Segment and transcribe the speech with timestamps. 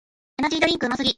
[0.39, 1.09] エナジードリンクうますぎ